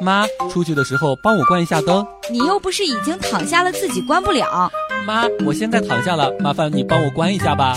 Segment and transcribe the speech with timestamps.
[0.00, 2.06] 妈，出去的时候帮我关一下灯。
[2.30, 4.70] 你又不是已经躺下了，自己关不了。
[5.06, 7.76] 妈，我现在躺下了，麻烦你帮我关一下吧。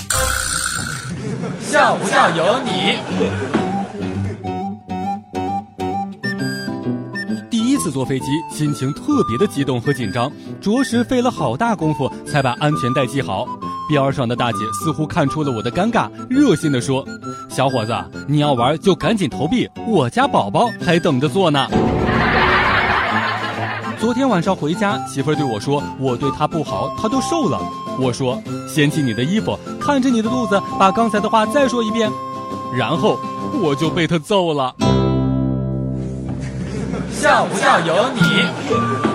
[1.61, 2.97] 笑不笑由你。
[7.49, 13.45] 第一次坐飞机，心情特别的激动和紧张，着实费了好大功夫才把安全带系好。
[13.87, 17.03] 边上的大姐似乎看出了我的尴尬，热心的说
[17.49, 17.95] ：“小伙子，
[18.27, 21.67] 你要玩就赶紧投币，我家宝宝还等着坐呢。”
[23.99, 27.59] 昨天晚上回家，媳妇儿对我说：“我对她不好，她都瘦了。”
[27.99, 32.09] 我说：“掀起你的衣服，看着你的肚子，把刚才的话再说一遍。”
[32.73, 33.19] 然后
[33.61, 34.73] 我就被她揍了。
[37.11, 39.08] 笑不笑由你。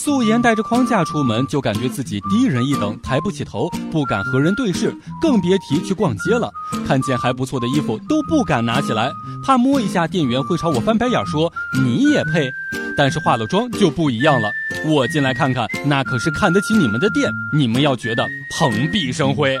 [0.00, 6.50] 素颜带着框架出门，就感觉自己低人一等，抬不起头，不敢和人对视，更别提去逛街了。
[6.88, 9.12] 看见还不错的衣服都不敢拿起来，
[9.44, 11.52] 怕摸一下店员会朝我翻白眼说
[11.84, 12.50] 你也配。
[12.96, 14.50] 但是化了妆就不一样了，
[14.86, 18.26] 我进来看看，那可是看得起你们的店，你们要觉得
[18.58, 19.58] 蓬荜生辉。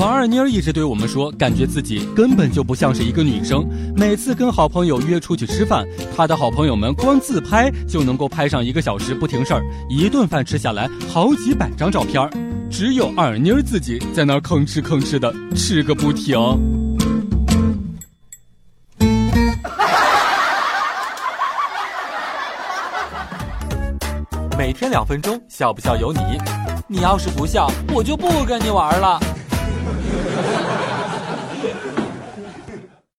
[0.00, 3.68] 王二妮儿一直对我们说，感觉自己根本就不像是一个女生。
[3.94, 12.26] 每次跟好朋友约出去吃饭，她的好朋友们光自拍就能够拍上一个小时不停事儿，一顿饭吃下来好几百张照片
[12.70, 16.34] 只有二妮儿自己在那儿吭哧吭哧的吃个不停。
[24.56, 26.20] 每天两分钟，笑不笑由你。
[26.88, 29.20] 你要是不笑，我就不跟你玩了。
[29.82, 30.19] Thank you.